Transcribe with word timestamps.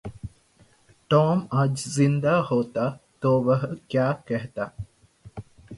Tom 1.11 1.47
आज 1.53 1.83
ज़िंदा 1.87 2.35
होता 2.51 2.89
तो 3.21 3.39
वह 3.41 3.67
क्या 3.89 4.11
कहता? 4.27 4.71